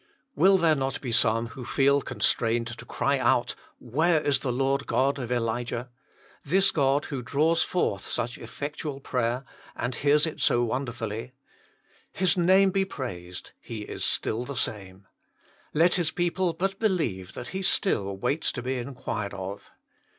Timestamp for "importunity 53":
8.17-8.31